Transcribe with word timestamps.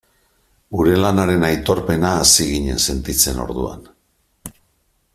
Gure 0.77 0.95
lanaren 1.03 1.45
aitorpena 1.49 2.15
hasi 2.23 2.49
ginen 2.55 2.81
sentitzen 2.89 3.45
orduan. 3.47 3.87